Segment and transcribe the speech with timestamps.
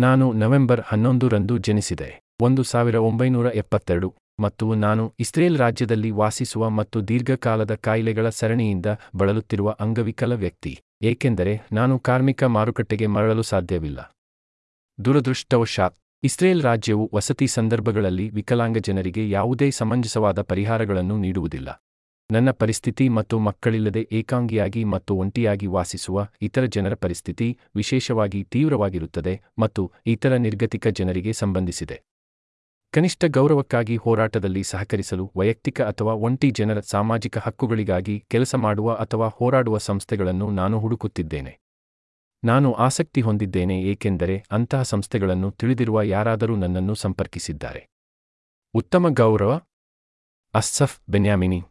[0.00, 2.22] ನಾನು ನವೆಂಬರ್ ಹನ್ನೊಂದು ರಂದು ಜನಿಸಿದೆ.
[2.40, 4.08] ಒಂದು ಸಾವಿರ ಒಂಬೈನೂರ ಎಪ್ಪತ್ತೆರಡು.
[4.40, 8.86] ಮತ್ತು ನಾನು ಇಸ್ರೇಲ್ ರಾಜ್ಯದಲ್ಲಿ ವಾಸಿಸುವ ಮತ್ತು ದೀರ್ಘಕಾಲದ ಕಾಯಿಲೆಗಳ ಸರಣಿಯಿಂದ
[9.16, 10.72] ಬಳಲುತ್ತಿರುವ ಅಂಗವಿಕಲ ವ್ಯಕ್ತಿ.
[11.02, 14.00] ಏಕೆಂದರೆ ನಾನು ಕಾರ್ಮಿಕ ಮಾರುಕಟ್ಟೆಗೆ ಮರಳಲು ಸಾಧ್ಯವಿಲ್ಲ.
[15.04, 21.89] ದುರದೃಷ್ಟವಶಾತ್, ಇಸ್ರೇಲ್ ರಾಜ್ಯವು ವಸತಿ ಸಂದರ್ಭಗಳಲ್ಲಿ ವಿಕಲಾಂಗ ಜನರಿಗೆ ಯಾವುದೇ ಸಮಂಜಸವಾದ ಪರಿಹಾರಗಳನ್ನು ನೀಡುವುದಿಲ್ಲ.
[22.30, 30.36] ನನ್ನ ಪರಿಸ್ಥಿತಿ ಮತ್ತು ಮಕ್ಕಳಿಲ್ಲದೆ ಏಕಾಂಗಿಯಾಗಿ ಮತ್ತು ಒಂಟಿಯಾಗಿ ವಾಸಿಸುವ ಇತರ ಜನರ ಪರಿಸ್ಥಿತಿ ವಿಶೇಷವಾಗಿ ತೀವ್ರವಾಗಿರುತ್ತದೆ ಮತ್ತು ಇತರ
[30.36, 32.02] ನಿರ್ಗತಿಕ ಜನರಿಗೆ ಸಂಬಂಧಿಸಿದೆ.
[32.92, 40.50] ಕನಿಷ್ಠ ಗೌರವಕ್ಕಾಗಿ ಹೋರಾಟದಲ್ಲಿ ಸಹಕರಿಸಲು ವೈಯಕ್ತಿಕ ಅಥವಾ ಒಂಟಿ ಜನರ ಸಾಮಾಜಿಕ ಹಕ್ಕುಗಳಿಗಾಗಿ ಕೆಲಸ ಮಾಡುವ ಅಥವಾ ಹೋರಾಡುವ ಸಂಸ್ಥೆಗಳನ್ನು
[40.50, 41.58] ನಾನು ಹುಡುಕುತ್ತಿದ್ದೇನೆ.
[42.44, 47.88] ನಾನು ಆಸಕ್ತಿ ಹೊಂದಿದ್ದೇನೆ ಏಕೆಂದರೆ ಅಂತಹ ಸಂಸ್ಥೆಗಳನ್ನು ತಿಳಿದಿರುವ ಯಾರಾದರೂ ನನ್ನನ್ನು ಸಂಪರ್ಕಿಸಿದ್ದಾರೆ.
[48.74, 49.60] ಉತ್ತಮ ಗೌರವ
[50.54, 51.62] ಅಸ್ಸಫ್ ಬೆನ್ಯಾಮಿನಿ.